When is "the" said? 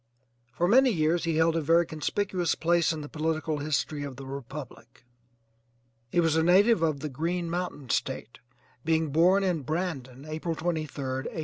3.01-3.07, 4.15-4.25, 7.01-7.07